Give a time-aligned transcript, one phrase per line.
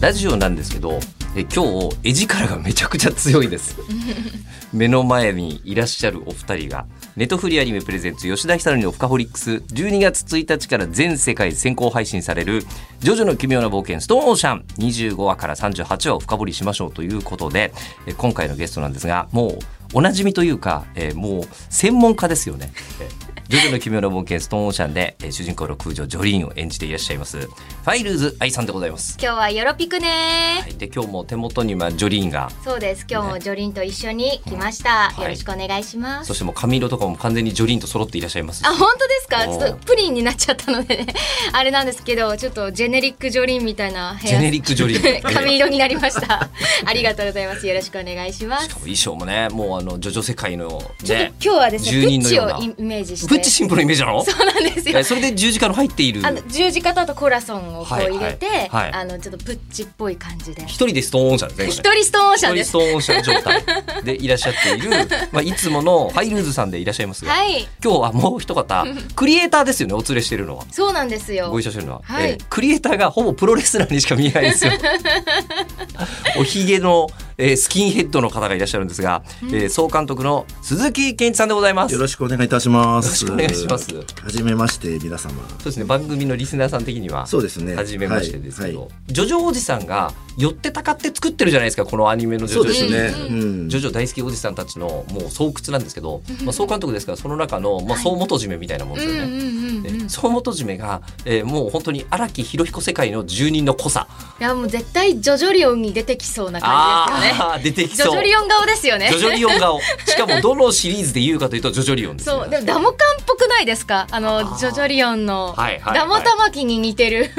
[0.00, 0.98] ラジオなんですけど
[1.36, 3.76] え今日絵力がめちゃくちゃ強いです
[4.72, 6.86] 目の前にいらっしゃるお二人が
[7.16, 12.66] ネトフリアニメプレゼンツ吉田久典のフカホリックス12月1日から全世界先行配信される
[13.00, 17.72] ジョジョの奇妙な冒険ストーンオーシャン25話から38話を深掘りしましょうということで
[18.06, 19.58] え今回のゲストなんですがもう
[19.92, 22.72] おなじみというか、えーもう専門家ですよね。
[23.50, 27.38] えージョジョの奇妙な冒険ストーンオーシャンで、えー主人公の空女ジョリーンを演じていらっしゃいます。
[27.38, 29.16] ファイルーズ愛さんでございます。
[29.20, 32.50] 今日はよろぴくね、はい、で今日も手元にまあジョリーンが。
[32.64, 33.06] そうです。
[33.10, 38.62] 今日もジョリンと一緒に来ました、うんよろしくお願いします、そしてもう髪色とかも完全にジョリーンと揃っていらっしゃいます。
[38.62, 39.44] しあ本当ですか？
[39.44, 41.06] ちょっとプリンになっちゃったのでね。
[41.52, 45.22] あれなんですけどちょっとジェネリックジョリンみたいなジェネリックジョリーン。
[45.34, 46.48] 髪色になりました。
[46.84, 47.66] ありがとうございます。
[47.66, 48.68] よろしくお願いします。
[48.76, 53.39] 衣装もねもうあのジョジョ世界のちょっとね今日はですね住プッチをイメージして。
[53.39, 54.24] プッチシンプルなイメージなの？
[54.24, 54.98] そうなんですよ。
[54.98, 56.24] えそれで十字架の入っている？
[56.26, 58.68] あの十字架とあとコラソンをこう入れて、はいはい。
[58.68, 60.62] はいあのちょっとプッチっぽい感じで。
[60.62, 62.68] 一人でストーンオンシャンですね一人ストーンオーシャンです。
[62.70, 64.04] 一人ストーンオンシャン状態。
[64.04, 64.90] でいらっしゃっている、
[65.32, 67.68] まあ、いつものファイルーズさんでいらっしゃいますが、はい。
[67.82, 68.84] 今日はもう一方
[69.16, 70.64] クリエイターですよねお連れしてるのは。
[70.70, 71.50] そうなんですよ。
[71.50, 72.30] ご一緒してるのは、はい。
[72.30, 74.72] えークリエイターがほぼプロレスラーにしか見えないですよ。
[76.38, 77.08] おひげの、
[77.40, 81.92] えースキンヘッドの方がいらっしゃるんですが、えー総監督の鈴木健一さんでございます。
[81.94, 83.06] よろしくお願いいたします。
[83.06, 83.94] よろしくお願いします。
[83.94, 85.32] はじめまして、皆様。
[85.48, 85.84] そうですね。
[85.84, 87.74] 番組のリスナーさん的にはそうですね。
[87.76, 89.12] 初めましてですけど、はいはい。
[89.12, 93.26] ジョジョおじさんが寄ってたかって作ってるじゃないですかこのアニメのジョそうジョですね。
[93.28, 93.68] ううん。
[93.68, 99.20] ジョジョ大好きおじさんたちのもう巣窟なんですけど、まあ、総監督ですからその中の、まあ、総元締めみたいなもんですよね。
[99.20, 100.04] うんうんうんうん。
[100.04, 104.06] え総元締めが、えーもう本当に荒木博彦世界の住人の濃さ。
[104.40, 108.14] いやもう絶対ジョジョリオンに出てきそうな感じですよね出てきジョそう。
[108.14, 109.08] ジョリオン顔ですよね。
[109.10, 109.80] ジョジョリオン顔。
[110.06, 112.40] しかもどのシリーズで言うかというとジョジョリオンですよ。
[112.42, 112.50] そう。
[112.50, 114.06] でもダモカンっぽくないですか？
[114.10, 115.54] あのジョジョリオンの。
[115.56, 115.94] はいはいはい。
[115.94, 117.30] ダモ玉木に似てる。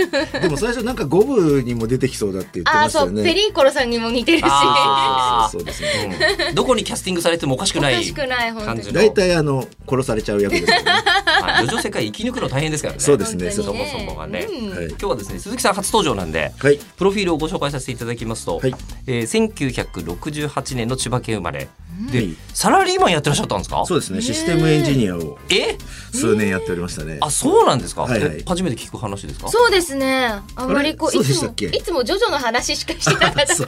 [0.41, 3.33] でも最初なんか五部にも出てきそうだって言ってああそう、ましたよね。
[3.33, 4.43] ペリーコロさんにも似てるし。
[4.47, 5.63] あーそう。
[5.65, 6.17] ですね。
[6.49, 6.55] うん。
[6.55, 7.95] どこにキャスティングされてもおかしくおない。
[7.95, 8.65] かしくない本当に。
[8.65, 8.93] 感じの。
[8.93, 10.83] 大体あの殺されちゃう役ですよね。
[10.85, 12.99] はいジョジョ世界生き抜くの大変ですからね。
[12.99, 13.49] そうですね。
[13.49, 14.47] 本当にそもそもがね。
[14.49, 14.75] うん。
[14.75, 14.87] はい。
[14.89, 16.77] 今日はですね鈴木さん初登場なんではい。
[16.97, 18.73] プロフィールをご紹介させていただきますと、はい。
[19.07, 19.27] えー、
[19.71, 21.67] 1968年の千葉県生まれ、
[22.11, 22.35] ではい。
[22.53, 23.85] サラリーマンやってらっしゃったんですか？
[23.85, 24.21] そうですね。
[24.21, 25.77] システムエンジニアをえ？
[26.13, 27.17] 数年やっておりましたね。
[27.21, 28.37] あそうなんですか、はいはい。
[28.39, 29.49] え初めて聞く話ですか？
[29.49, 30.31] そうですね。
[30.55, 33.47] あんまりこういつもいつもジョジョの話しかしてなかった。
[33.55, 33.67] そそう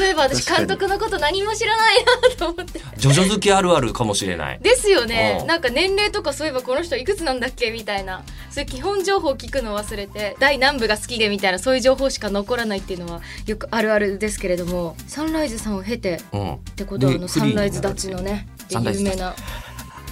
[0.00, 2.80] ういえば私監督のこと何も知らないなと思って。
[2.98, 4.58] ジョジョ好きあるあるかもしれない。
[4.60, 5.38] ですよね。
[5.40, 5.46] うん。
[5.46, 8.22] なんか年齢とかそういえばこの人いくつなんだっけみたいな。
[8.50, 14.96] そういう基本情報聞くの忘れて第何部が好きでみたいなそういう情報しか残らないっていうのはよくあるあるですけれども。
[15.06, 16.54] サンライズさんを経てうん。
[16.54, 19.34] ってことはあのでサンライズ立ちのね有名な。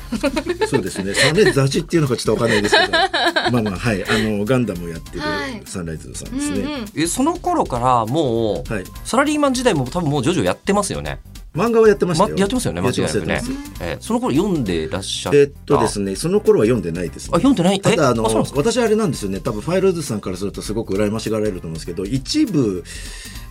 [0.69, 1.13] そうですね。
[1.13, 2.93] サンライズ雑誌っていうのかちょっとわかんないですけど、
[3.53, 4.03] まあまあはい。
[4.05, 5.63] あのガンダムをやってるはい。
[5.67, 6.59] サンライズさんうんですね。
[6.61, 6.67] う
[7.01, 8.85] んえその頃からもう、はい。
[9.05, 11.19] サラリーマン時代も多分もうジョジョやってますよね、
[11.55, 12.37] 漫画はやってましたま、よ。
[12.39, 13.43] やってますよね間違いなくね。
[13.81, 15.39] えーその頃読んでらっしゃった。
[15.39, 17.31] えっとですね、その頃は読んでないですね。
[17.35, 17.37] あ。
[17.37, 17.81] 読んでない？
[17.81, 18.61] ただあのえそうなんですか？
[18.61, 19.41] 私あれなんですよね。
[19.41, 22.83] 多分ファイルズさんからするとすごく羨ましがられると思うんですけど一部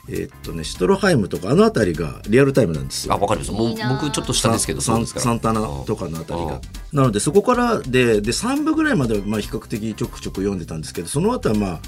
[0.10, 3.14] えっとねシュトロハイムとかあの辺りがリアルタイムなんですよ。
[3.14, 6.48] あわかるですもういいな僕ちょっと下ですけどサンサンタナとかのあたりうん。
[6.48, 6.62] が。
[6.94, 11.80] なのでそこからでで3部ぐらいまではまあ比較的ちょくちょく読んでたんですけどその後はまあ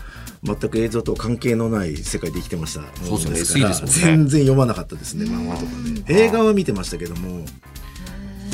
[0.43, 2.81] 全く映像と関係のない世界で生きてました。
[3.03, 4.17] そうですから SE ですもんね。
[4.17, 6.03] 全然読まなかったですね漫画とかね。
[6.07, 7.45] 映画は見てましたけども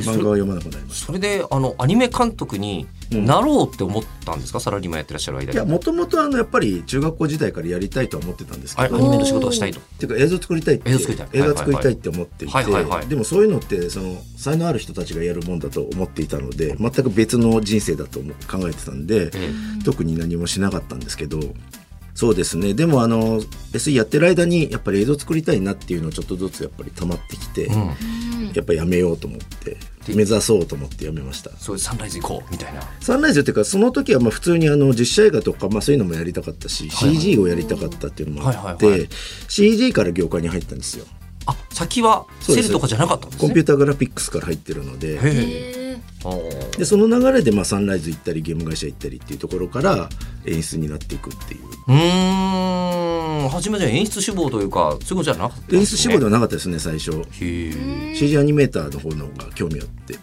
[0.04, 1.08] 漫画は読まなくなりました。
[1.08, 5.54] それであのアニメ監督になろうって思ったんですか、サラリーマンやってらっしゃる間に。
[5.54, 8.96] いやもともとあのやっぱり中学校時代からやりたいとは思ってたんですけど。
[8.96, 9.80] あアニメの仕事がしたいと。
[9.80, 11.28] っていうか映像作りたいって映像作りたい。
[11.34, 13.08] 映画作りたいって思っていて、はいはいはい。
[13.08, 19.52] でもそういうのってその才能ある人たちがやるもんだと思っていたので全く別の人生だと思考えてたんで、え。
[19.84, 21.40] 特に何もしなかったんですけど
[22.16, 22.74] そうですね。
[22.74, 23.42] でもあの
[23.74, 29.78] SE やってる間にやっぱり映像作りたいなっていうのをちょっとずつやっぱり溜まってきて、うん、やっぱりやめようと思って
[30.08, 31.52] 目指そうと思ってやめました。
[31.58, 32.82] そうサンライズ行こうみたいな。
[33.02, 39.10] サンライズっていうかその時はまあ普通にあの実写映画とかまあそういうのもやりたかったし、CG をやりたかったっていうのもあって、はいはいはい。
[39.50, 41.06] CG から業界に入ったんですよ。
[41.48, 43.48] あ先はセルとかじゃなかったんですね。
[43.48, 45.20] コンピューターグラフィックスから入ってるので
[46.78, 50.10] でその流れでまあサンライズ行ったりゲーム会社行ったりっていうところから
[50.46, 51.62] 演出になっていくっていう。
[51.88, 53.50] うーん。
[53.50, 55.80] 初めじゃ演出志望というかそういうことじゃなかったね。
[55.80, 57.24] 演出志望ではなかったですね最初。
[57.32, 60.18] CG アニメーターの方の方が興味あって。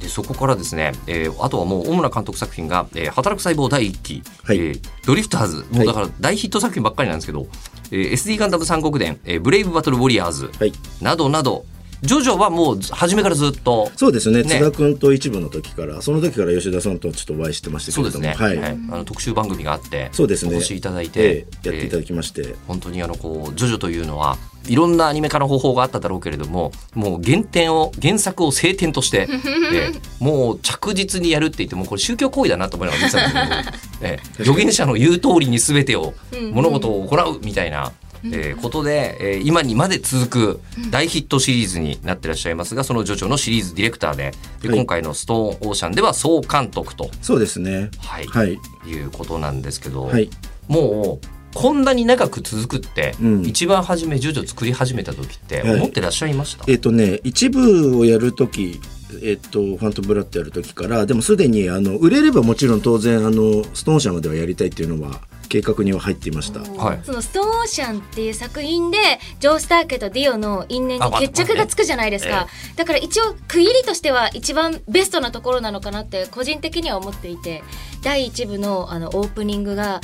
[0.00, 7.48] でそこからですね、えーあとはもう主な監督作品が「えー働く細胞第1期」はいえードリフターズ」もうだから大ヒット作品ばっかりなんですけど
[7.90, 10.72] 「えー SD ガンダム三国伝」えーブレイブバトルウォリアーズ」はい。
[11.02, 11.64] などなど
[12.02, 13.90] ジョジョはもう初めからずっと。
[13.96, 14.42] そうですね。
[14.42, 14.48] ね。
[14.48, 18.70] 津田君と一部の時からその時から吉田さんとちょっとお会いしてましたけれそうですね、どもはい、はい。
[18.70, 20.54] あの特集番組があってそうですね。
[20.54, 29.26] お越しいただいえて、えやっていただえーきまして、本当にあのこうジョジョというのはいろんなアニメ化の方法があっただろうけれどももう原点を原作を聖典として、
[29.72, 36.14] えーもう着実にやるって言ってもこれ宗教行為だなと思いながら見てたんですけど、えー預言者の言う通りに全てを
[36.52, 37.92] 物事を行うみたいな。
[38.24, 40.60] えーことで、えー今にまで続く
[40.90, 44.32] 大ヒットシリーズになってらっしゃいますがそのジョジョのシリーズディレクターで
[44.62, 44.78] ではい。
[44.78, 47.90] 今回の「ストーンオーシャン」では総監督と、そうですね。
[47.98, 48.26] はい。
[48.26, 48.58] はい。
[48.86, 50.30] いうことなんですけど、はい。
[50.66, 53.42] もうこんなに長く続くって、うん。
[53.46, 55.74] 一番初めジョジョ作り始めた時ってはい。
[55.76, 58.80] 思ってらっしゃいました、えっ、とね一部をやる時
[59.22, 66.60] えっ、とファントムブラッドやる時からでもすでにあの売れればもちろん当然あのストーン社まではやりたいっていうのは計画には入っていました。
[66.60, 67.00] はい。
[67.04, 68.98] その「ストーンオーシャン」っていう作品で
[69.40, 77.62] ジョー・スター家とディオの因縁に決着がつくじゃないですあまあか、だから一応区切りとしては一番ベストなところなのかなって個人的には思っていて
[78.02, 80.00] 第一部のあのオープニングが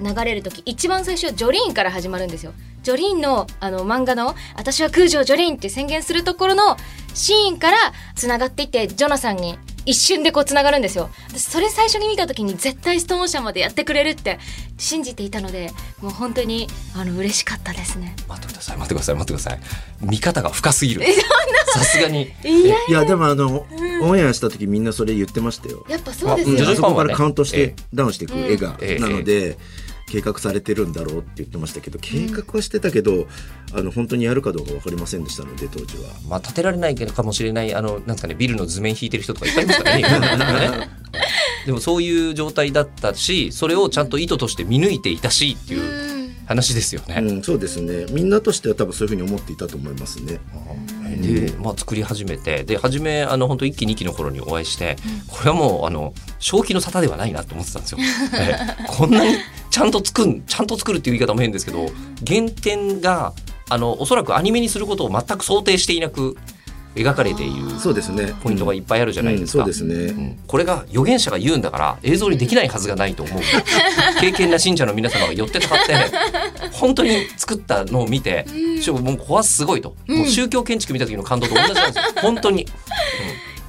[0.00, 2.52] 流れる時一番最初ジョリーンから始まるんですよ。
[2.82, 6.76] ジョリーンのあの漫画の「私は空城ジョリーン」って宣言するところの
[7.14, 7.76] シーンから
[8.14, 11.10] つながっていってジョナサンに一瞬でこうつながるんですよ。
[11.28, 14.38] 私それ最初に見た時に絶対ストーンオーシャンまでやってくれるって
[14.78, 18.16] 信じていたのでもう本当にあの嬉しかったですね。
[18.28, 19.60] 待ってください待ってください待ってください。
[20.00, 21.02] 見方が深すぎる。
[21.74, 22.32] さすがに。
[22.44, 23.04] いやいや。
[23.04, 23.66] でもあの、
[24.02, 25.84] オンエアした時みんなそれ言ってましたよ。
[25.88, 29.00] やっぱそうですうんよあそこからカウントしえてダウンしていく絵が、ええ。
[29.00, 29.58] なので、
[30.14, 33.26] 計画されてるんだろうって言ってましたけど計画はしてたけど、
[33.72, 36.10] あの本当にやるかどうか分かりませんでしたので当時は。
[36.28, 40.90] まあ建てられないかもしれないあのなんかねビルの図面引いてる人とかいっぱいいますからね。
[41.66, 48.06] でもそういう状態だったしそれをちゃんと意図として見抜いていたしっていう話ですよね、うん、そうですね。
[48.10, 50.38] みんなとしては多分そういうふうに思っていたと思いますね。
[51.16, 54.96] で、まあ、作り始めてで初めあの本当1期2期の頃にお会いして、
[55.28, 57.98] これはもうあの正気の沙汰ではないなと思ってたんですよ。
[58.34, 59.36] ええこんなに
[59.70, 61.90] ちゃんと作るちゃんと作るっていう言い方も変ですけど
[62.26, 63.32] 原点が
[63.68, 66.36] あのおそらくアニメにすることを全く想定していなく
[66.94, 68.34] 描かれているそうですね。
[68.42, 69.64] ポイントがいっぱいあるじゃないですか。
[69.64, 70.12] うんそうですね。
[70.12, 70.38] うん。
[70.46, 73.40] これが預言者が言うんだから映像にできないはずがないと思う。
[74.20, 75.94] 経験な信者の皆様が寄ってたかって
[76.72, 78.46] 本当に作ったのを見て、
[78.80, 82.04] しかももうこわすごいと、もう宗教建築見た時の感動と同じなんですよ。
[82.22, 82.66] 本当に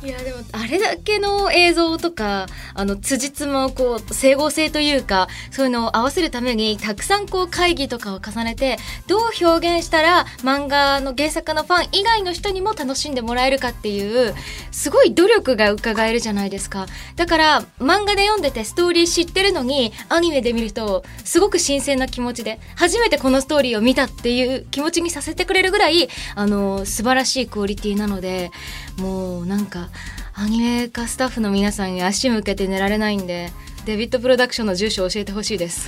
[0.05, 14.35] いやでもあれだけの映像とかあの辻褄をこう整合性というかそういうのを合わせるためにたくさんこう会議とかを重ねてどう表現したら漫画の原作のファン以外の人にも楽しんでもらえるかっていう
[14.71, 16.85] すごい努力が伺えるじゃないですか。
[17.15, 28.51] だから漫画で読んでてストーリー知ってるのにアニメで見るとすごく新鮮な気持ちで初めてこのストーリーを見たっていう気持ちにさせてくれるぐらいあの素晴らしいクオリティなので
[28.97, 29.89] もうなんか
[30.33, 33.51] アニメ化スタッフの皆さんに足向けて寝られないんで
[33.85, 35.87] デビッドプロダクションの住所を教えてほしいです。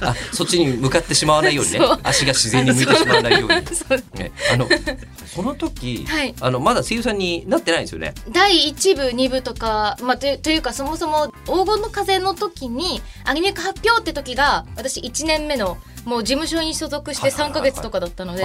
[0.00, 3.54] あそっちに向かってしまわないようにね足が自然に向いてしまわないように。
[4.18, 4.66] ね、あの
[5.26, 8.14] その時、はいあのまだ声優さんになってないんですよね。
[8.30, 15.76] 第1部2部とか、まあ、というというかそもそも「黄金の風」の時にアニメ化発表って時が私1年目の
[16.06, 18.44] もう事務所に所属して3ヶ月とかだったので。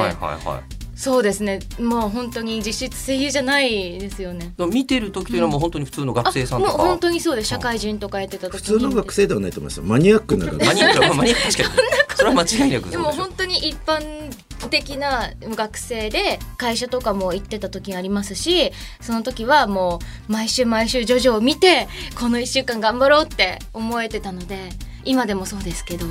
[1.00, 4.53] そうですねもう本当に実質声優じゃないですよね。
[4.58, 6.77] 見てる時というのはもう本当に普通の学生さんとか。
[6.77, 9.84] もう本当にそうです社会人とかやってた時に普通の学生ではないと思いますよ。
[9.86, 10.65] マニアックな学生。
[10.65, 12.00] マニアックなマニアック確かに。
[12.20, 14.29] それは間違いなくでも本当に一般
[14.70, 21.88] 的な学生で会社とかも行ってた時ありますしその時はもう毎週毎週ジョジョを見て
[22.20, 24.70] この1週間頑張ろうって思えてたので
[25.06, 26.06] 今でもそうですけど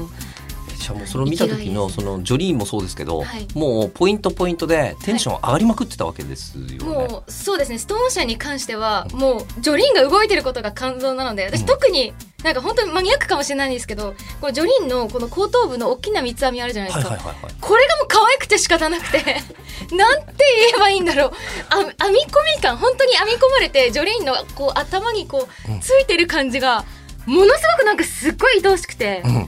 [0.94, 3.47] もうその見た時のそのジョリーンもそうですけど、はい。
[3.54, 6.78] もうポイントポイントでテンション上がりまくってたわけですよね。
[6.78, 7.78] もうそうですね。
[7.78, 11.66] ストーン社に関してはもうジョリーンが動いてることが肝臓なので私うん。
[11.66, 12.12] 特に
[12.44, 17.54] なんか本当にマニアックかもしれないんですけどこのジョリーンのこの後頭部の大きな三つ編みあるじゃないですか、はいはいはいはい。
[17.61, 19.18] これがもう可愛くて仕方なくて
[19.97, 21.32] なんて言えばいいんだろう。
[21.70, 25.78] あ編み込み感本当に編み込まれてジョリーンのこう頭にこうん。
[25.78, 26.85] うついてる感じが
[27.26, 29.47] ものすごくなんかすっごい愛おしくて、うん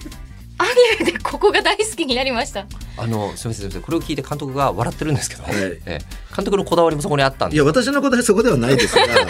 [0.60, 2.66] アニメでここが大好きになりました。
[2.98, 3.82] あのすみませんすみません。
[3.82, 5.54] これを聞いて監督が笑ってるんですけど、はい。
[5.54, 5.98] ええ。
[6.36, 7.56] 監督のこだわりもそこにあったんで。
[7.56, 9.06] いや私のことはそこではないですが。
[9.08, 9.24] だか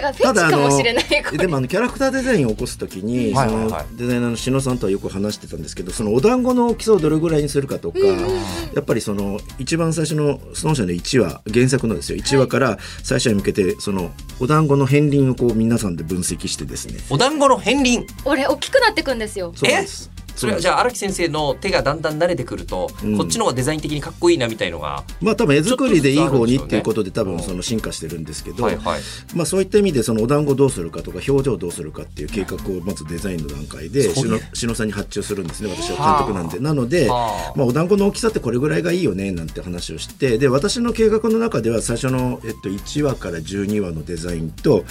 [0.00, 1.38] らフェチかもしれないこれ。
[1.38, 3.68] でもあのキャラクターデザインを起こすときに、はいはいはい。
[3.70, 12.18] そのデザイナーの篠さんとはよく話してたんですけどそのお団子の大きさをどれぐらいにするかとか、やっぱりその一番最初のストーン社の1話原作のですよ。
[12.18, 17.00] 1話から最初に向けてそのお団子の片鱗をこう皆さんで分析してですね。
[17.10, 18.06] お団子の片鱗？
[18.24, 19.52] 俺大きくなってくんですよ。
[19.56, 23.18] そうなんですそれはじゃあ荒木先生の手がだんだん慣れてくると、うん。
[23.18, 29.00] こっちの方がデザイン的にかっこいいなみたいのが、まあ多分絵作りでいい方にっていうことで多分うんその進化してるんですけど、はいはい。
[29.34, 36.60] まあそういった意味でそのお団子どうするかとか表情どうするかっていう計画をまずデザインの段階で篠篠さんに発注するんですね私は監督なんで。
[36.60, 37.58] なので、はあ。
[37.58, 44.84] まあ、お団子の大きさってこれぐらいがいいよねなんて話をしてで私の計画の中では最初の、えっと、1話から12話のデザインと、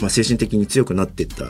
[0.00, 1.46] まあ、精神的に強くなっていった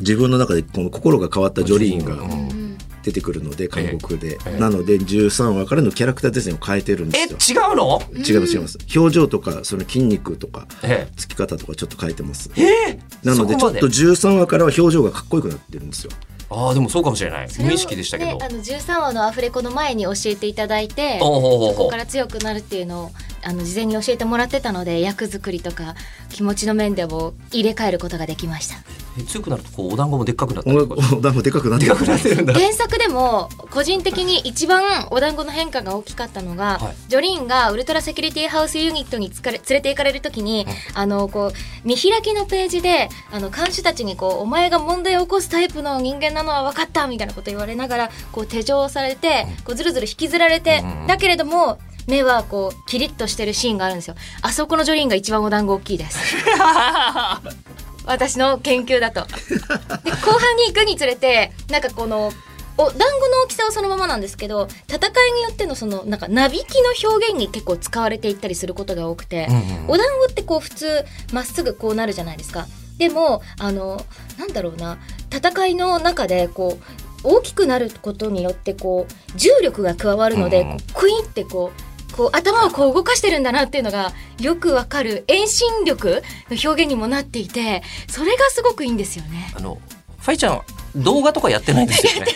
[0.00, 2.26] 自分の中でこの心が変わったジョリーンがう
[2.56, 2.59] ん
[3.02, 4.58] 出てくるので韓国で、ええ。
[4.58, 7.62] なので13話からのキャラクターデザインを変えてるんでえすよ。
[7.62, 8.02] 違うの？
[8.12, 8.78] 違います違います。
[8.96, 12.50] 表情とかその筋肉とかえつき方とかちょっと変えてます。
[12.56, 13.00] ええ？
[13.24, 16.12] なのでちょっと13話からは表情がかっこよくなってるんですよ。
[16.52, 17.48] ああでもそうかもしれない。
[17.60, 23.10] 無意識でしたけど、ね、あの13話のアフレコの前に教えていただいてそこから強くなるっていうのを
[23.44, 25.94] あの事前に教えてもらってたので役作りとか
[26.28, 28.74] 気持ちの面でも入れ替えることができました。
[28.74, 28.80] え
[29.26, 30.74] 強くなるとこうお団子もでっかくなったお
[31.18, 32.54] お団子でかくなっかくなってるんだ。
[32.54, 36.94] 原作でも個人的に一番お団子の変化が大きかったのが、はい。
[37.08, 41.52] ジョリーンがウルトラセキュリティハウスユニットにつかれ連れて行かれる時に、あのこう
[41.84, 51.06] 見開きのページであの看守たちにこう「お前が問題を起こすタイプの人間なのは分かった」みたいなこと言われながらこう手錠されてこうずるずる引きずられて、うん。
[51.06, 54.16] だけれども目はこうキリッとしてるシーンがあるんですよ。
[54.42, 56.18] あそこのジョリーンが一番お団子大きいです
[58.04, 59.26] 私の研究だと。
[60.04, 62.32] で後半に行くにつれてなんかこの
[62.76, 63.08] お団子の
[63.44, 72.66] 大きさはそのままなんですけど戦いによってのそのなんかなびきの表現に結構使われていったりすることが多くて、うんうんお団子ってこう普通まっすぐこうなるじゃないですか。
[72.96, 74.04] でもあの
[74.38, 74.98] なんだろうな
[75.34, 76.84] 戦いの中でこう
[77.22, 80.76] 大きくなることによってこう重力が加わるので、うん。
[80.94, 89.52] クインってこうこう頭をこう動かしてるんだなっていうのがよくわかる遠心力の表現にもなっていてそれがすごくいいんですよね。
[89.56, 89.78] あの
[90.18, 90.62] ファイちゃん
[90.96, 92.32] 動画とかやってないんですよね。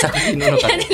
[0.00, 0.84] 作品の中で。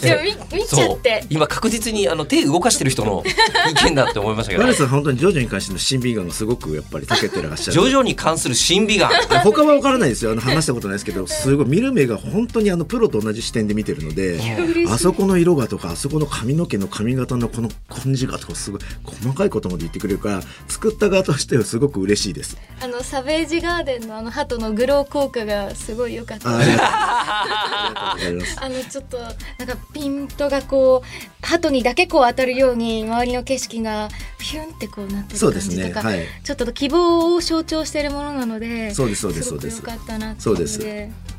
[0.00, 1.24] でも見見ちゃって。
[1.30, 3.22] 今確実にあの手動かしてる人の
[3.70, 4.86] 意見だって思いましたけど。
[4.88, 7.72] 本当にジョジョに関しての審美眼がすごくやっぱり長けてらっしゃる。
[7.72, 9.08] 徐々に関する審美眼。
[9.42, 10.32] 他は分からないですよ。
[10.32, 14.40] あの話したことないですけどすごい見る目が本当にあのプロと同じ視点で見てるので
[14.88, 22.56] あそこの色がとかあそこの髪の毛の髪型のこの感じがとかすごい細かいことまで言ってくれるから作った側としてはすごく嬉しいです。
[22.80, 26.48] あのサベージガーデンのあの鳩のグロー効果がすごい良かった。
[26.50, 28.56] あ ありがとうございます。
[28.60, 29.32] あのちょっとなん
[29.68, 36.16] かピントがこう鳩にだけこう当たるように周りの景色がピュンってこうなってるそうです感じとか、ね。
[36.16, 36.26] はい。
[36.44, 39.78] ちょっと希望を象徴しているものなのでそうですそうですすごくそうです。
[39.78, 40.80] 良かったなってそうです。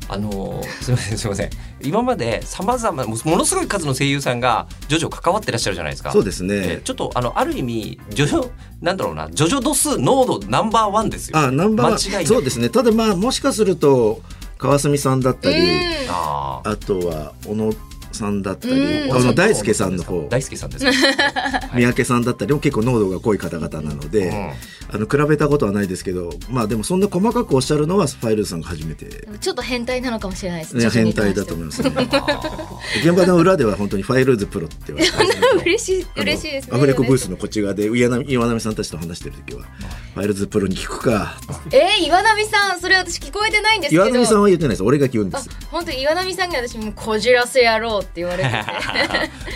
[0.08, 1.50] あのーすみませんすみません。
[1.82, 6.12] 今までさまざまものすごい数の声優さんがジョジョ関わってらっしゃるじゃないですか。
[6.12, 8.50] そうですえねちょっとあのある意味ジョジョ
[8.82, 11.38] なんだろうなジョジョ度数濃度ナンバーワンですよ。
[11.38, 12.24] あナンバーワ間違いない。
[12.24, 12.68] ンそうですね。
[12.68, 14.20] ただまあもしかすると
[14.64, 15.66] 川澄さんだったりうん。
[16.08, 16.70] あー。
[16.70, 17.70] あとは小野
[18.14, 19.12] さんだったりうん。
[19.12, 20.26] あの大輔さんの方。
[20.30, 20.90] 大輔さんですか？
[21.74, 24.50] 三宅さんだったりも結構濃度が濃い方々なので、うん。
[24.92, 31.90] あの比べたことはないですけどまあでもそんな細かくおっしゃるのはファイルズさんが初めて、ちょっと変態なのかもしれないですね、変態だと思いますね。
[33.02, 35.14] 現場の裏では本当にファイルズプロって言われて
[35.64, 36.76] 嬉しい嬉しいですね。
[36.76, 39.62] アフレコブースのこっち側で岩波岩波さんたちと話してる時は
[40.14, 41.38] ファイルズプロに聞くか。
[41.72, 44.04] えー、岩波さんそれ私聞こえてないんですけど。
[44.04, 44.82] 岩波さんは言ってないです。
[44.84, 48.56] 俺が言うんであす本当に岩波さんに私もこじらせ野郎って言われてて。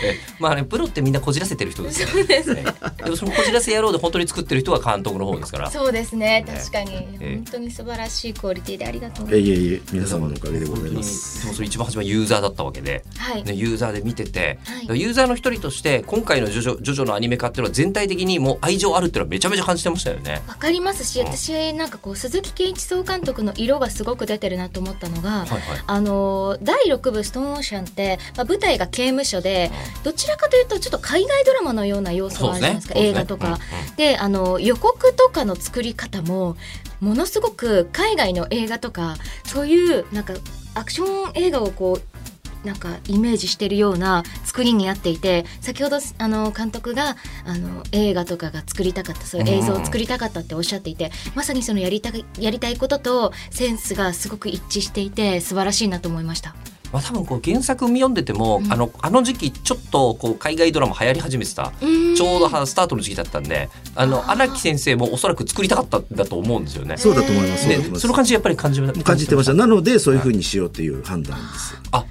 [0.03, 2.07] えまあねプロってみんなこじらせてる人ですよ。
[2.07, 2.63] ね。
[3.03, 5.71] でもそのこじらせ野郎で本当に作ってる人は監督の方ですから。
[5.71, 6.41] そうですね。
[6.41, 9.25] ね確かに、え本当に素晴らしいクオリティでありがとう。
[9.25, 14.99] ございいえいえいえ皆様のおかげでございま本当にすでもそれ一番初めはユーザーだったわけで、ますはい、ね、ユーザーで見てて、はい。
[14.99, 20.41] ユーザーの一人として今回のジョジョジョジョのアニメ化っていうのは全体的にもう愛情あるっていうのはめちゃめちゃ感じてましたよね。
[20.47, 25.61] わかりますし私なんかこう鈴木健一総監督の色がすごく出てるなと思ったのが、はいはい。
[25.85, 29.69] あのー第6部「ストーンオーシャン」って、まあ、舞台が刑務所で
[30.03, 32.93] どちらかというとちょっと海外ドラマのような要素があるじゃないですか。
[32.95, 33.01] ね。
[33.01, 33.47] 映画とか。
[33.47, 33.53] うん。
[33.53, 33.59] うん。
[33.97, 36.55] であの予告とかの作り方も
[37.01, 40.33] ものすごく海外の映画とかそういうなんか
[40.73, 47.15] アクション映画をこうなんかイメージしてるような作りに合っていて先ほどあの監督が
[47.45, 56.55] あの映画とかが作りたかったそういう映像を作りたかったっておっしゃっていて、まさにそのやりたやりたいこととセンスがすごく一致していて素晴らしいなと思いました。
[56.91, 66.97] まあ、多分こう原作読んでても、あのあの時期ちょっとこう海外ドラマ流行り始めてたちょうどはスタートの時期だったんであの荒木先生もおそらく作りたかったんだと思うんですよね。
[66.97, 67.99] そうだと思います。
[67.99, 69.53] その感じやっぱり感じ感じてました。
[69.53, 71.79] なのでそういうふうにしようっていう判断です。
[71.91, 72.05] あ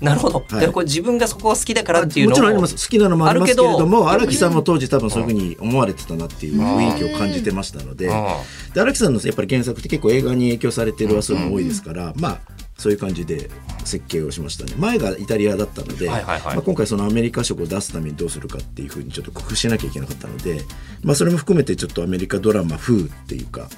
[0.00, 0.60] なるほど、はい。
[0.60, 2.74] でこれ自分がそこが好きだからっていうのもちろんあります。
[2.74, 8.08] 好きなのもありますけれどもあるけど荒木さんも当時多分そういうふうに思われてたなっていう雰囲気を感じてましたので
[8.74, 13.50] で荒木さんのやっぱり原作って結構映画に影響されてる話数も多いですから、まあそういう感じで
[13.84, 14.74] 設計をしましたね。
[14.76, 16.54] 前がイタリアだったので、はいはいはい。
[16.56, 20.62] まあ、今回そのアメリカ色を出すためにどうするかっていうふうにちょっと工夫しなきゃいけなかったので、
[21.02, 23.68] まあ、それも含めてちょっとアメリカドラマ風っていうか、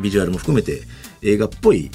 [0.00, 0.82] ビジュアルも含めて
[1.22, 1.90] 映画っぽい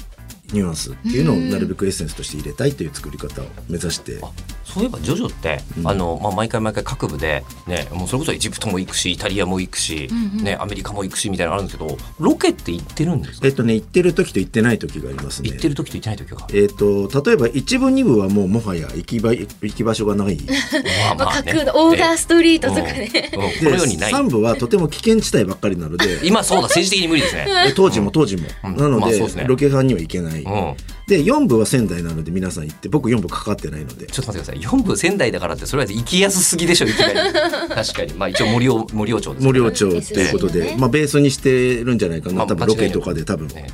[0.52, 4.30] ニュアンスっていうのをなるべくエッセンスとして入れたいという作り方を目指してあ
[4.74, 10.08] そういえばジョジョって、あのまあ、毎回毎回各部で、ね、もうそれこそエジプトも行くしイタリアも行くし、
[10.42, 13.46] ね、アメリカも行くしみたいなのあるんですけどロケって行ってるんですか？
[13.46, 15.50] えっとね行ってる時と行ってない時がありますね。
[15.50, 16.46] 行ってる時と行ってない時が。
[16.52, 20.38] えっと例えば一部二部はもうもはや行き場行き場所がない。
[21.18, 21.52] まあ、ね。
[21.52, 23.30] 架空のオーガーストリートとかね。
[23.34, 23.50] うんうん。
[23.50, 24.10] こでのようにない。
[24.10, 26.20] 三部はとても危険地帯ばっかりなので。
[26.26, 27.46] 今そうだ政治的に無理ですね。
[27.68, 28.76] で当時も当時も、うん。
[28.76, 29.44] なので,、まあですね。
[29.46, 30.74] ロケハンには行けない、うん
[31.06, 34.78] で4部は仙台なので皆さん行って僕4部かかってないのでちょっと待ってください。
[34.78, 37.14] 4部仙台だからってそれは行きやすすぎでしょいきなり。
[37.74, 43.68] 確かにまあ一応森尾森尾町ですから森尾町っていうことで、ねまあ、ベースにしてるんじゃないかな、まあ多分ロケとかで多分、ね、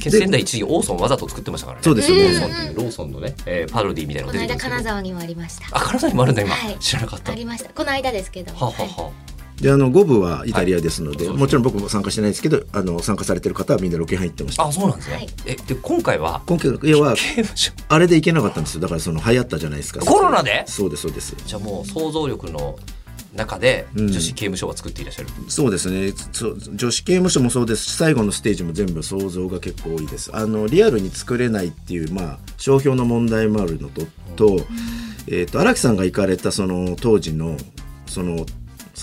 [0.00, 1.84] 仙台一時オーソンわざと作ってましたからね。
[1.84, 5.66] そうですよねローソンっていうローソンのね、えーパロディみたいなこの間のが出てくるんですけど金沢にもありました。
[5.70, 7.32] あ金沢にもあるんだ今、はい知らなかった。
[7.32, 7.70] ありました。
[7.70, 8.58] この間ですけども。
[8.58, 9.10] はあはあは
[9.60, 11.36] であの5部はイタリアですので、はい。
[11.36, 14.64] もちろん僕も参加してないですけどあの参加されてる方はみんなロケハン行ってました。
[14.64, 15.16] ああそうなんですね。
[15.16, 15.28] はい。
[15.46, 16.42] えで今回は？
[16.46, 17.72] 今回要は刑務所？
[17.88, 18.80] あれで行けなかったんですよ。
[18.80, 20.00] だからその流行ったじゃないですか。
[20.04, 20.64] コロナで？
[20.66, 21.36] そうですそうです。
[21.46, 22.76] じゃあもう想像力の
[23.34, 24.08] 中でうん。
[24.08, 25.28] 女子刑務所を作っていらっしゃる。
[25.48, 26.12] そうですね。
[26.74, 30.34] 女子刑務所もそうですし最後のステージも全部想像が結構多いです。
[30.34, 34.02] あのリアルに作れないっていうまあ商標の問題もあるのと
[34.34, 34.66] と,、
[35.28, 37.56] えー、と荒木さんが行かれたその当時の
[38.06, 38.44] その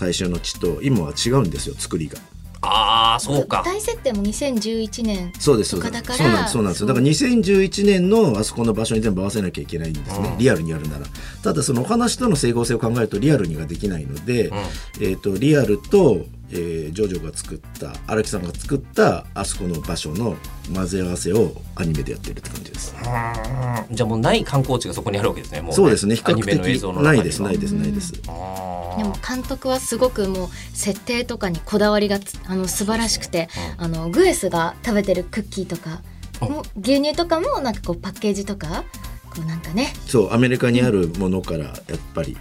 [0.01, 2.17] 最初の地と今は違うんですよ作りが。
[2.63, 3.61] ああそうか。
[3.63, 6.81] 大設定も2011年そうですそうとかだからそうなんですそうなんです。
[6.81, 10.37] よだから2011年のあそこの場所に全部合わせなきゃいけないんですね、うん。
[10.39, 11.05] リアルにやるなら。
[11.43, 14.51] ただそのお話との整合性を考えるとリアルにはできないので、
[14.99, 20.35] えー、とリアルと、えージョジョが作った荒木さんが作ったあそこの場所の
[20.73, 22.95] 混ぜ合わせをアニメでやってるって感じです。
[22.97, 25.61] うんじゃあもうない観光地がそこにあるわけですね。
[25.61, 25.75] もうね。
[25.75, 26.15] そうですね。
[26.15, 36.01] 比較アニメの映的ないですないですないです、でも監督はすごくもう設定とかにこだわりがつあの素晴らしくて、あのグエスが食べてるクッキーとか
[36.41, 38.83] も牛乳とかもなんかこうパッケージとか
[39.29, 39.93] こうなんかね。
[40.05, 41.73] そうアメリカにあるものからやっ
[42.13, 42.37] ぱり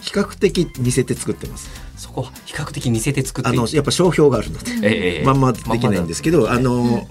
[0.00, 1.70] 比較的似せて作ってます
[2.02, 7.06] そこは比較的似せて作ってあいのやっぱ商標があるので、ええまんまできないんですけど、あの、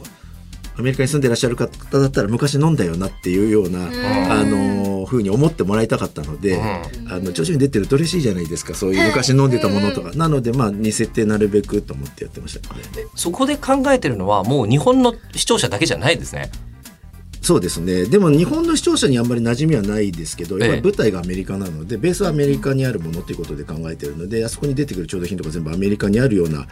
[0.78, 6.62] アメリカに住んでらっしゃる方だったら昔飲んだよなっていうような、あのふうに思ってもらいたかったので、
[7.08, 12.82] あの徐々に出てると嬉しいじゃないですかそういう昔飲んでたものとか、なのでまあ似せてなるべくと思ってやってましたね。
[13.16, 16.52] そこで考えてるのはもう日本の視聴者だけじゃないですね。
[17.42, 18.06] そうですね。
[18.06, 20.62] でも日本の視聴者にあんまり馴染みはないですけど、ええ。
[20.64, 26.68] やっぱり舞台がアメリカなのでベースはアメリカにあるものということで考えてるのであそこに出てくる調度品とか全部アメリカにあるような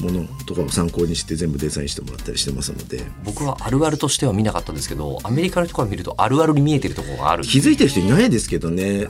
[0.00, 3.02] ものとかを参考にして全部デザインしてもらったりしてますので。
[3.24, 9.08] 僕はあるあるとしては見なかったんですけどアメリカの人から見るとあるあるに見えてるところがある気づいてる人いないですけどね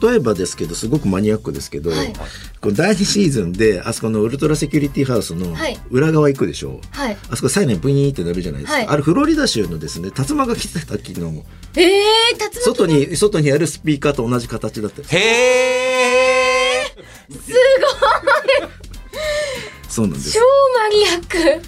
[0.00, 2.12] 例えばですけどすごくマニアックですけど、はい。
[2.60, 5.78] この第2シーズンであそこのウルトラセキュリティハウスのはい。
[5.90, 7.16] 裏側行くでしょ、はい。
[7.30, 8.86] あそこサイレンブイーンってなるじゃないですか、はい。
[8.86, 11.84] あれフロリダ州のですね竜巻が来てた時のえー、
[12.38, 15.00] 竜巻外に外にあるスピーカーと同じ形だった。
[15.00, 16.52] んですへえ
[19.88, 20.32] そうなんです。
[20.32, 21.62] 超マニアック。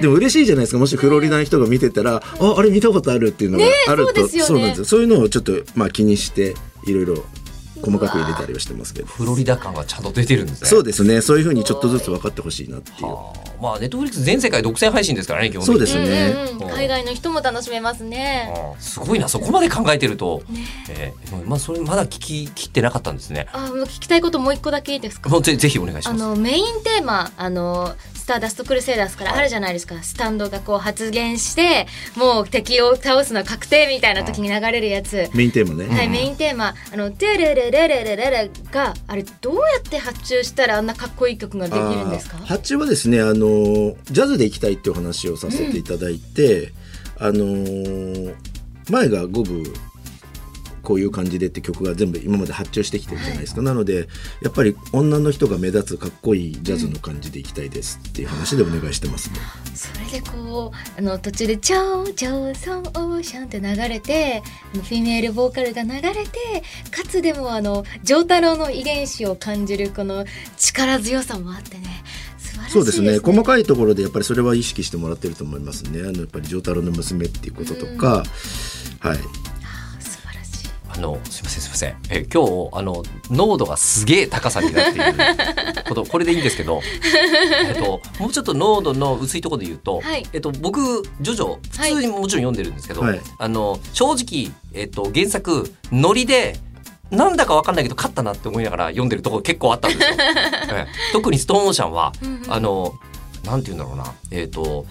[0.00, 0.78] でも嬉しいじゃないですか？
[0.78, 4.62] もしフロリダの人が見てたら、ああれ見たことあるっていうのがあると、そうですよね。
[4.62, 4.78] なんです。
[4.80, 6.54] よそういうのをちょっとまあ気にして
[6.86, 7.24] いろいろ
[7.84, 9.06] 細かく入れたりはしてますけど。
[9.06, 10.68] フロリダ感がちゃんと出てるんですね。
[10.68, 11.20] そうですね。
[11.20, 13.06] そういうふうにちょっとずつ分かってほしいなっていう。
[13.06, 16.68] はあまあネットフリックス全世界独占配信ですからね基本的そうにですね、うん。
[16.70, 18.52] 海外の人も楽しめますね。
[18.54, 19.28] ああすごいな。
[19.28, 20.42] そこまで考えてると、
[20.90, 23.46] えーまあそれまだ聞き切ってなかったんですね。
[23.52, 25.30] あ、もう聞きたいこともう一個だけいいですか？
[25.30, 26.20] もうぜぜひお願いしあます。
[26.20, 27.94] のメインテーマあの
[28.24, 36.74] スターダストクルセイダーズからあるじゃないですか、スタンドがこう発言してもう敵を倒すのは確定みたいな時に流れるやつ、メインテーマね、はい、メインテーマ。
[36.90, 46.72] あの「テレレレレレレレ」があれどうやって発注したらあんなかっこいい曲ができるんですか発注はですねあのジャズで行きたいっていうお話をさせていただいて、
[47.18, 48.32] あの
[48.88, 49.70] 前が五部
[50.84, 54.08] こういう感じでって曲が全部今まで発注してきてるじゃないですか、なので
[54.42, 59.36] やっぱり女の人が目立つかっこいいジャズの感じでいきたいですっていう話でお願いしてますね。
[59.74, 64.42] それでこうあの途中で「チョーチョーソンオーシャン」って流れて
[64.72, 70.24] フィメールボーカルが流れてかつでもあの丈太郎の遺伝子を感じるこの
[70.56, 72.04] 力強さもあってね。
[72.38, 73.18] 素晴らしいそうですね。
[73.18, 76.00] 細いかいところでやっぱりそれは意識してもらってると思いますね。
[76.00, 79.43] あのやっぱり丈太郎の娘っていうこととか、はい素晴らしい
[80.96, 81.96] あのすいませんすいません。
[82.08, 85.12] え今日あの濃度がすげえ高さになっている。
[85.88, 86.80] ことこれでいいんですけど、
[87.66, 90.24] えっと、もうちょっと濃度の薄いところで言うと、はい。
[90.32, 93.20] えっと、僕ジョジョ普通にもちろん読んでるんですけど、はい。
[93.38, 96.60] あの正直、えっと、原作ノリで
[97.10, 100.14] なんだかわかんないけど勝ったなって思いながら読んでるところ結構あったんですよ。
[100.16, 100.24] え
[100.72, 100.86] え。
[101.12, 102.12] 特にストーンオーシャンは
[102.48, 102.94] あの
[103.44, 104.14] なんて言うんだろうな。
[104.30, 104.86] えっ、と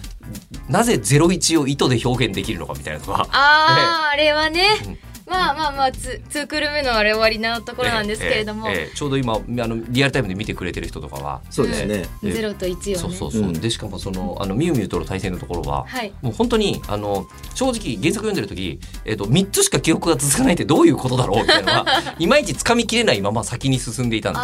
[0.68, 3.26] なぜ01を糸で表現できるのかみたいなのが。
[3.30, 11.42] あー、 あれはね、うんまあまあまあツ2クール目のあれ終わりなところなんですけれども、ええええちょうど今あのリアルタイムで見てくれてる人とかは。
[11.50, 12.96] そうですね、ええゼロと1をね。
[12.96, 13.46] そうそうそう、う。
[13.46, 13.52] ん。
[13.54, 16.12] でしかもそのあのミュウミュウとの対戦のところは、はい。
[16.22, 24.40] もう本当にあの正直原作読んでる時、えっと3つしか記憶が続かないってどういうことだろうみたいなのが いまいちつかみきれないまま先に進んでいたんで。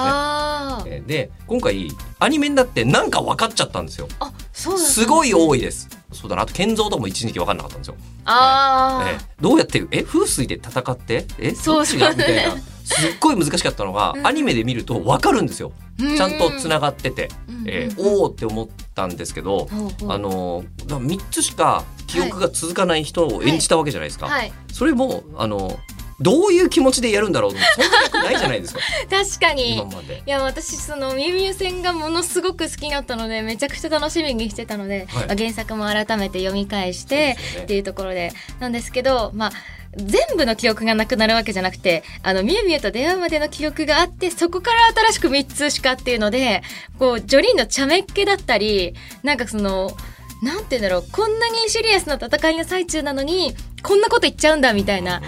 [0.82, 1.02] すね。
[1.06, 1.88] で今回
[2.18, 4.08] アニメになってなんか分かっちゃったんですよ。
[4.18, 5.88] あそうなんすごい多いいです。
[6.12, 6.42] そうだな。
[6.42, 7.96] あと建造とかも一時期分かんなかったんですよ。
[8.24, 11.26] あー、えーどうやってえ風水で戦って？
[11.38, 11.76] えそう。
[11.76, 12.10] どっちが？
[12.10, 12.56] みたいな。
[12.84, 14.26] すっごい難しかったのが、うん。
[14.26, 15.72] アニメで見ると分かるんですよ。
[16.00, 16.16] うん。
[16.16, 17.64] ちゃんとつながってて、うん。
[17.68, 18.06] えーうん。
[18.20, 20.12] おおって思ったんですけど、ほうほう。
[20.12, 24.26] あのだから3つしか記憶が続かない人を演じたわけじゃないですか。
[24.26, 24.52] はい。
[24.72, 25.78] それもあの
[26.20, 27.50] どういう気持ちでやるんだろう？
[27.52, 28.80] そんな役ないじゃないですか。
[29.10, 29.78] 確かに。
[29.78, 29.82] い
[30.26, 35.26] や私そのミュウミュウ戦がものすごく好きだったのでめちゃくちゃ楽しみにしてたので、はい。
[35.26, 37.36] まあ原作も改めて読み返してね。
[37.62, 38.32] っていうところで。
[38.58, 39.52] なんですけどまあ
[39.96, 46.62] 全部の記憶がなくなるわけじゃなくてあのミュウミュウと出会うまでの記憶があってそこから新しく3つしかっていうので
[46.98, 49.96] こうジョリーンの茶目っ気だったりなんかその
[50.42, 55.22] なんて言うんだろうこんなにシリアスな戦いの最中なのにこんなこと言っちゃうんだみたいな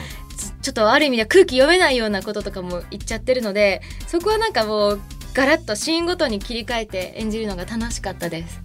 [0.62, 5.00] ちょっとある意味では空気読めないようなこととかも言っちゃってるのでそこはなんかもう
[5.34, 8.60] ガラッとシーンごとに切り替えて演じるのが楽しかったです。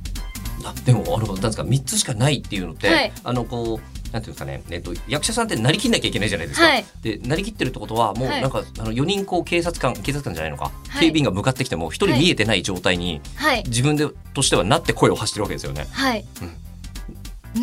[0.65, 3.11] あでもあのなんですか3つしかないっていうのって、はい。
[3.23, 6.67] あのこうなんていうんですかね、えっと、役者さんってなりきんなきゃいけないじゃないですか。
[6.67, 6.85] はい。
[7.01, 8.41] でなりきってるってことはもうはい。
[8.41, 10.99] なんか、あの4人こう警察官警察官じゃないのか、はい。
[10.99, 13.63] 警備員が向かってきても1人見えてない状態にはい。
[13.67, 15.85] 自分でとしてはなって声を発してるわけですよね。
[15.91, 16.25] はい、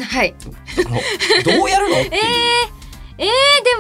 [0.02, 0.34] はい。
[0.86, 2.22] あのどうやるのっていう。
[2.24, 2.83] えー、
[3.16, 3.24] で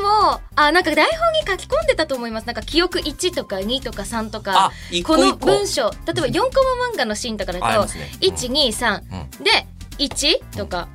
[0.00, 2.46] もあなんか台本に書き込んでたと思います。
[2.46, 4.72] なんか記憶1とか2とか3とあか
[5.04, 5.90] この文章。
[5.90, 6.48] 例えば4コ
[6.88, 8.10] マ漫画のシーンとかだとね。
[8.22, 8.34] うん。
[8.34, 9.44] 123うん。
[9.44, 9.66] で
[9.98, 10.88] 1とか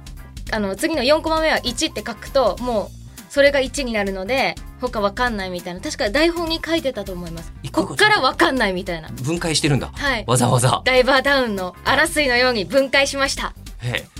[0.51, 2.89] あの次の4コマ目は1って書くともう
[3.29, 5.81] それが1になるので他わかんないみたいな。
[5.81, 7.51] 確か台本に書いてたと思います。
[7.71, 9.09] こっからわかんないみたいな。
[9.09, 9.91] 分解してるんだ。
[9.93, 10.23] はい。
[10.25, 10.81] わざわざ。
[10.85, 13.53] ダイバーダウンの荒水のように分解しました。
[13.83, 14.18] ええ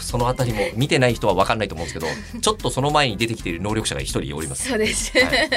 [0.00, 4.68] そのあたりも見てない人は分かんないと思うんですけどちょっとその前に出てきている能力者が一人おります。
[4.68, 5.48] そうです、はい。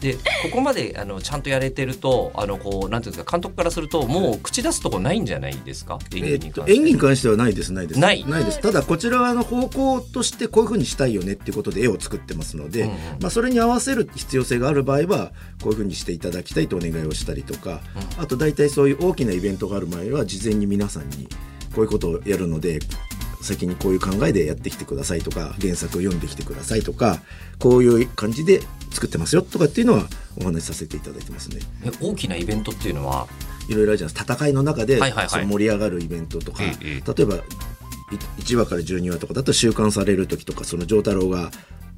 [0.00, 0.20] でこ
[0.52, 5.98] こまであのちゃんとやれてるとあのこうなんていうんですか監督からするともう口出すとこないんじゃないですか？
[6.14, 6.74] 演えっと技に関して。
[6.74, 8.00] 演技に関してはないですないです。
[8.00, 8.24] ない。
[8.24, 8.60] です。
[8.60, 15.32] ただこちら側の方向としてこういうふうにしたいよねっていうことで絵を作ってますので、うんうんまあ、それに合わせる必要性がある場合は
[15.62, 17.80] こういうふうにしていただきたいとお願いをしたりとか、
[18.18, 21.28] あと大体そういう大きなイベントがある前は事前に皆さんに
[21.74, 22.80] こういうことをやるので
[23.44, 27.18] 先にこういう考えでやってきてくださいとか原作を読んできてくださいとか
[27.58, 30.04] こういう感じで作ってますよとかっていうのは
[30.40, 31.60] お話しさせていただいてますね。
[31.84, 33.26] え大きなイベントっていうのは？
[33.68, 34.34] いろいろあるじゃないですか。
[34.34, 37.40] 戦いの中で盛り上がるイベントとか、ええ例えばい
[38.42, 41.50] 1話から12話とかだと収監される時とかその丈太郎が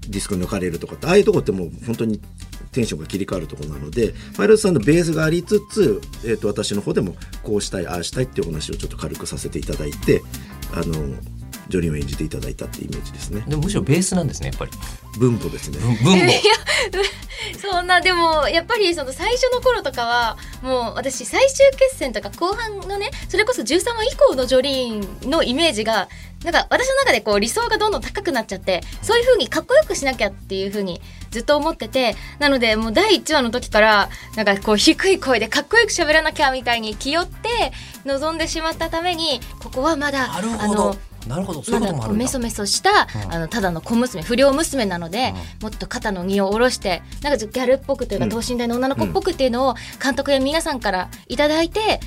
[0.09, 2.21] ディスク抜かれるとかってああいうとこってもう本当に
[2.73, 10.23] テンションが切り替わるところなのでパイロットさんのベースがありつつ、えー、と私の方でもこうしたいああしたいっていうお話をちょっと軽くさせていただいて
[10.73, 11.15] あの
[11.69, 13.45] ジョリーンを演じていただいたっていうイメージですね。
[13.47, 14.71] でもむしろベースなんですねやっぱり。
[15.19, 15.79] 文法ですね。
[15.79, 16.33] 文文法
[17.61, 26.09] そんなでもやっぱりその最初の頃とかはもう私最終決戦とか後半のねそれこそ13話以降のジョリーンのイメージが
[26.45, 31.01] なんか私の中でこう理想がどんどん高くなっちゃってそういう風にかっこよくしなきゃっていう風に
[31.31, 37.73] ずっと思っててなのでもう第1話の時からなんかこう低い声でかっこよく喋らなきゃみたいに気負って
[38.05, 42.25] 臨んでしまったためにここはまだあのなるほどそういうまこともあるんだ。
[42.25, 42.91] メソメソした、
[43.25, 43.33] うん。
[43.35, 48.31] あのただの小娘不良娘なので、もっと肩の荷を下ろしてなんかギャルっぽくというか、うん。
[48.31, 52.01] 等身大の女の子っぽくっていうのを監督や皆さんからいただいて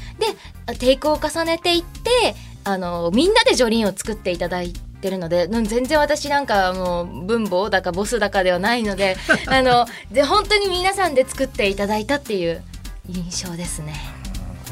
[0.67, 9.15] でテイクを重ねていってあのみんなでジョリーンを作っていただいってるのでうん全然私なんかもう文房だかボスだかではないので
[9.47, 12.63] あので本当に皆さんで作っていただいたっていう
[13.07, 13.95] 印象ですね。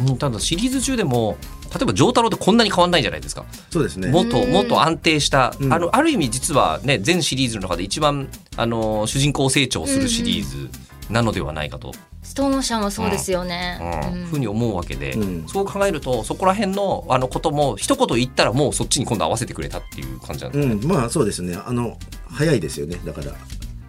[0.07, 0.17] うん。
[0.17, 1.37] ただシリーズ中でも
[1.77, 3.45] 例えば丈太郎ってこんなに変わんないじゃないですか。
[3.69, 4.09] そうですね。
[4.09, 5.73] もっともっと安定した、うん。
[5.73, 10.69] あのある意味実はね全シリーズの中で一番あの主人公成長するシリーズ
[11.09, 13.79] なのではないかと、ストーンオーシャンもそうですよね。
[13.81, 14.21] うん。
[14.21, 14.25] うん。
[14.25, 15.47] ふうに思うわけで、うん。
[15.47, 20.73] そう考えるとそこら辺のあのことも一言言ったらもうそっちに今度合わせてくれたっていう感じなんですね。
[20.73, 21.57] うん、まあそうですね。
[21.65, 21.97] あの
[22.29, 22.99] 早いですよね。
[23.05, 23.31] だから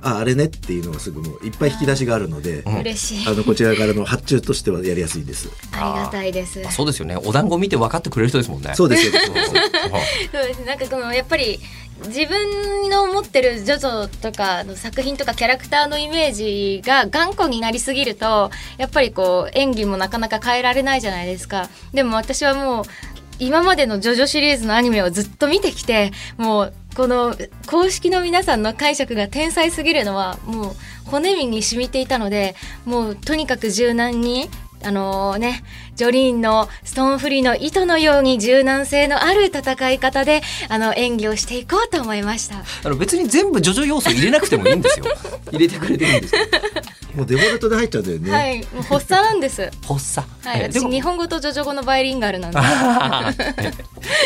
[0.01, 2.79] ああれねっていうのがすぐもういっぱい引き出しがあるので、うん。
[2.81, 3.29] 嬉しい。
[3.29, 5.49] あのこちらからの発注としてはやりやすいです。
[5.73, 6.63] ありがたいです。
[6.67, 7.17] あそうですよね。
[7.17, 8.75] お団子見て分かってくれる人ですもんね。
[8.75, 11.59] そうですよそううんそうです なんかこのやっぱり
[12.07, 21.69] 自分の持ってるジョジョとかの作品とかキャラクターのイメージが頑固になりすぎるとやっぱりこう演技もなかなか変えられないじゃないですか。
[21.93, 22.85] でも私はもう
[23.39, 30.75] 今までのジョジョシリーズのアニメをずっと見てきてもうこの公式の皆さんの解釈が天才すぎるのはもう
[31.05, 34.49] 骨身に染みていたのでもうとにかく柔軟に
[34.83, 35.65] あのね、
[35.97, 42.59] ジョリーンのストーンフリーの糸のように柔軟性のある戦い方であの演技をしていこうと思いました。
[42.85, 45.07] あの別に全部ジョジョ要素入れなくてもいいんですよ。
[45.51, 46.41] 入れてくれてるんですよ。
[47.19, 49.69] もうデフォルトで入っちゃうんだよね、はい、もう発作なんです。
[49.83, 50.29] 発作。
[50.47, 52.59] はい、私日本語とジョジョ語のバイリンガルなんで。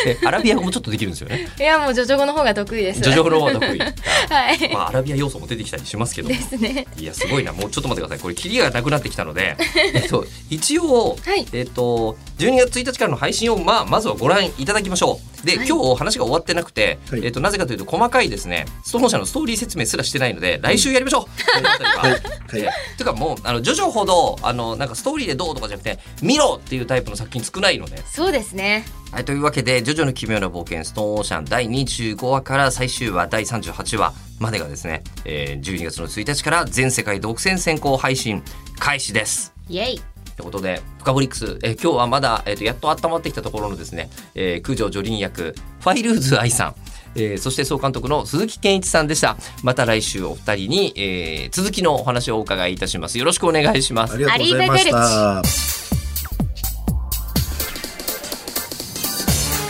[0.05, 1.49] えアラビア語もちょっとできるんですよね。
[1.59, 3.01] いやもうジョジョ語の方が得意です。
[3.01, 3.79] ジョジョ語の方が得意。
[4.29, 4.73] はい。
[4.73, 6.27] まあアラビア要素も出てきたりしますけど。
[6.27, 6.85] ですね。
[6.97, 9.57] いやすごいなもうちょっと待ってくださいこれキリがなくなってきたので
[9.93, 21.57] えっと一応、はいえっと12月1日からの配信をまあまずはご覧いただきましょうで、はい今日話が終わってなくて、はいえっとなぜかというと細かいですねストーン社のストーリー説明すらしてないので来週やりましょう、
[21.99, 28.85] はいはいえというかもうあのジョジョほどあのなんかストーリーでどうとかじゃなくて見ろっていうタイプの作品少ないのでそうですね。
[29.13, 38.41] はい、というわけで、ジョジョの奇妙な冒険、ストーンオーシャン第25話から最終話第38話までがですね、えー12月の1日から全世界独占先行配信
[38.79, 39.53] 開始です。
[39.69, 40.01] イエイ。
[40.35, 46.75] ということで、フカボリックス、えー今日はまだ、えーとやっと温まってきたところのですね、えー、空城ジョリン役、ファイルーズ愛さん、
[47.15, 49.37] えーそして総監督の鈴木健一さんでした。
[49.63, 53.17] また来週お二人に、えー続きのお話をお伺いいたします。
[53.19, 54.13] よろしくお願いします。
[54.15, 54.17] あ。
[54.17, 55.41] りがとうございました。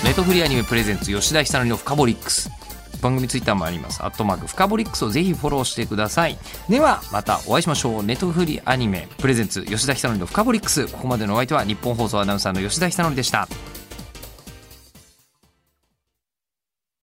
[0.04, 2.50] ネットフリーアニメプレゼンツ吉田久典のフカボリックス。
[3.02, 4.02] 番組ツイッターもあります。
[4.02, 6.38] アットマークフカボリックスをぜひフォローしてください。
[6.70, 8.04] ではまたお会いしましょう。
[8.04, 10.88] ネットフリーアニメプレゼンツ吉田久典のフカボリックス。
[10.88, 13.48] ここまでのお相手は日本放送アナウンサーの吉田久典でした